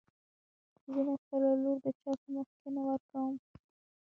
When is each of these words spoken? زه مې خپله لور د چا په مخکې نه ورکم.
زه 0.83 0.97
مې 1.05 1.13
خپله 1.21 1.49
لور 1.61 1.77
د 1.83 1.85
چا 2.01 2.11
په 2.21 2.27
مخکې 2.35 2.67
نه 2.75 2.81
ورکم. 2.87 3.31